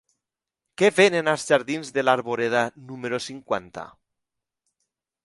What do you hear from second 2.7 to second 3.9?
número cinquanta?